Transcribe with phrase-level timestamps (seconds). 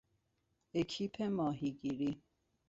[0.73, 2.21] اکیپ ماهیگیری